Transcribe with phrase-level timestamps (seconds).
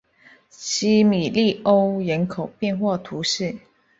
[0.49, 3.55] 基米利欧人口变化图示